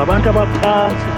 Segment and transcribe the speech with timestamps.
[0.00, 1.09] Kabanta Bappa.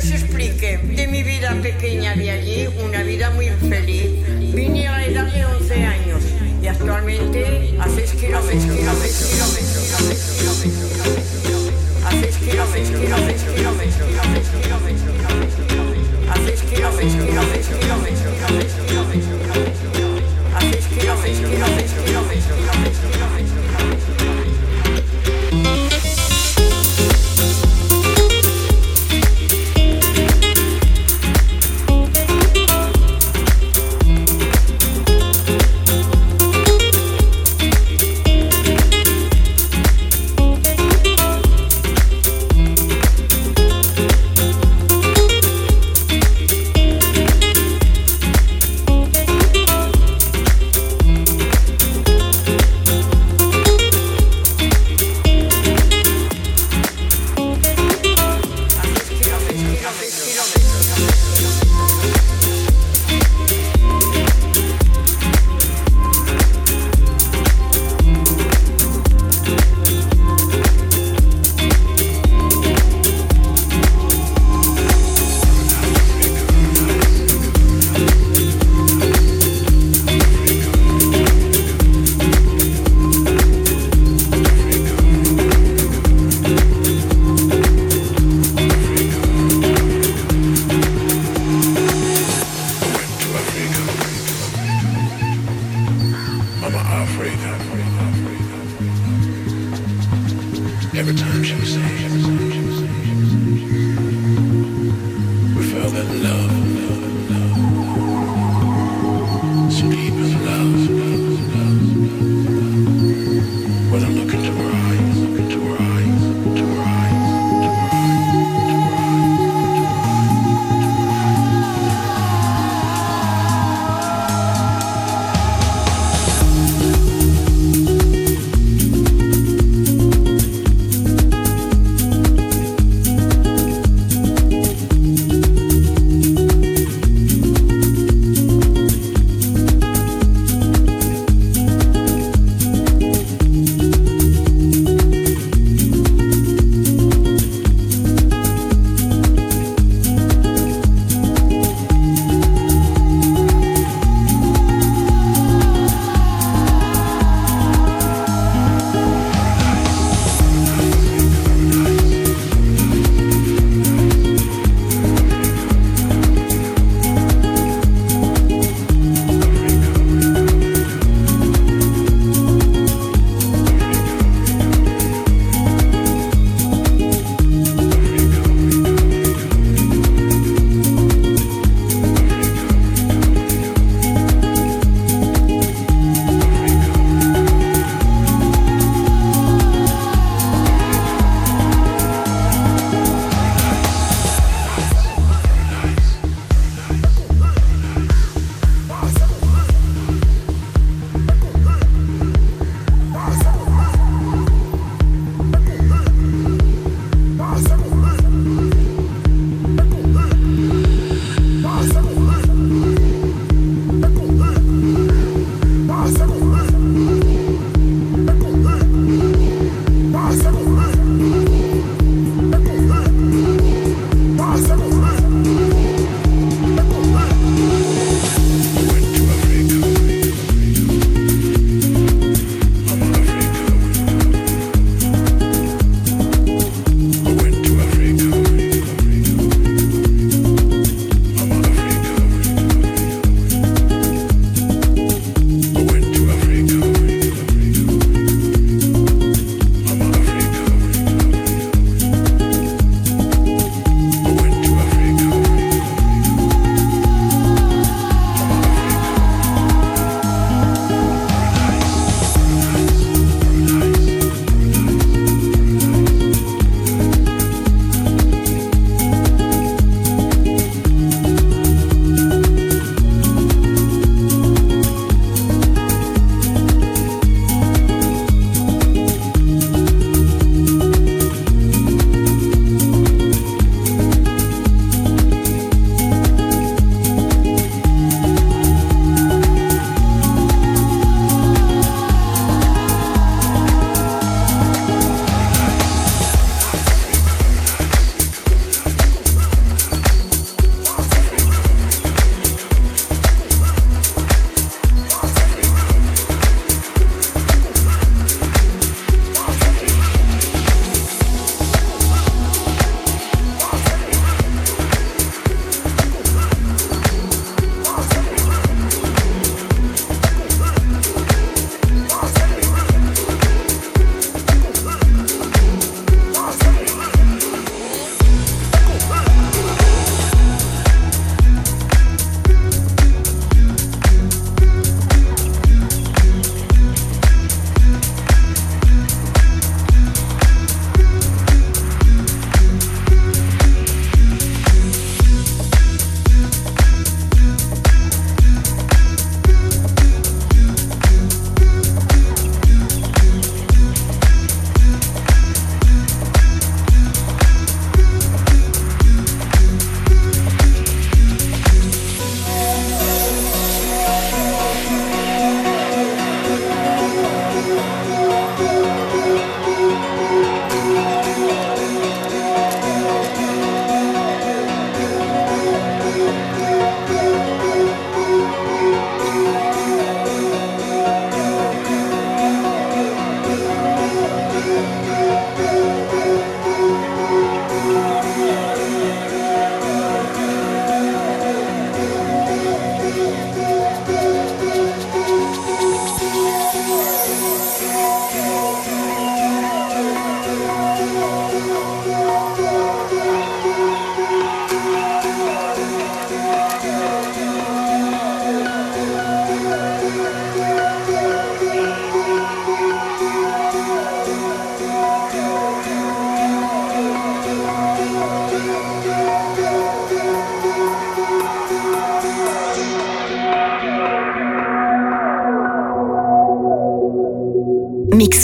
[0.00, 0.78] Que os explique?
[0.78, 4.10] De mi vida pequeña de allí, una vida muy feliz.
[4.54, 6.22] Vine a la edad de 11 años
[6.62, 9.88] y actualmente a 6 kilómetros, kilómetros, kilómetros,
[12.04, 14.22] a 6 kilómetros, kilómetros, kilómetros, a
[16.44, 18.18] 6 kilómetros, kilómetros, kilómetros, a 6 kilómetros, kilómetros,
[20.94, 21.77] kilómetros,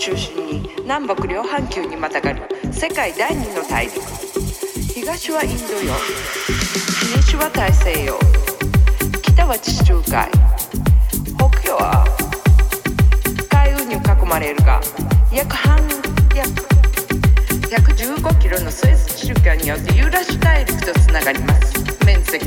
[0.00, 2.40] 中心に南北両半球にまたがる
[2.72, 4.00] 世界第二の大陸
[4.94, 5.92] 東はインド洋
[7.20, 8.18] 西は大西洋
[9.22, 10.30] 北は地中海
[11.36, 12.06] 北洋は
[13.50, 14.80] 海運に囲まれるが
[15.30, 15.78] 約半
[16.34, 16.48] 約
[17.68, 22.06] 115キロのスエズ地中海によってユーラシア大陸とつながります。
[22.06, 22.46] 面積。